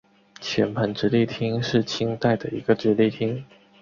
[0.41, 3.45] 黔彭直隶厅是清代的一个直隶厅。